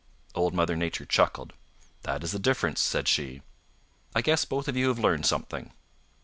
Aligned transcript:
Old 0.33 0.55
Mother 0.55 0.75
Nature 0.75 1.05
chuckled. 1.05 1.53
"That 2.01 2.23
is 2.23 2.31
the 2.31 2.39
difference," 2.39 2.79
said 2.81 3.07
she. 3.07 3.43
"I 4.15 4.23
guess 4.23 4.45
both 4.45 4.67
of 4.67 4.75
you 4.75 4.87
have 4.87 4.97
learned 4.97 5.27
something." 5.27 5.73